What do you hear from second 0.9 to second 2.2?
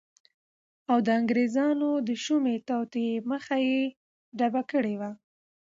او د انګریزانو د